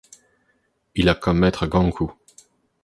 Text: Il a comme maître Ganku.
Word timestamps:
Il 0.95 1.09
a 1.09 1.13
comme 1.13 1.37
maître 1.37 1.67
Ganku. 1.67 2.11